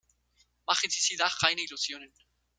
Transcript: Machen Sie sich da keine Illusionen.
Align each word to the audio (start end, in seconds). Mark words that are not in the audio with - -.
Machen 0.65 0.89
Sie 0.89 0.99
sich 0.99 1.15
da 1.15 1.29
keine 1.39 1.61
Illusionen. 1.61 2.11